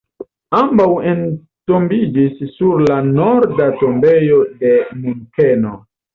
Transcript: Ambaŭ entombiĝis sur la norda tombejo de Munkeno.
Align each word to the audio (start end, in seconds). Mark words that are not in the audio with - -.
Ambaŭ 0.59 0.85
entombiĝis 1.11 2.41
sur 2.55 2.81
la 2.87 2.99
norda 3.11 3.69
tombejo 3.83 4.41
de 4.65 4.75
Munkeno. 5.05 5.79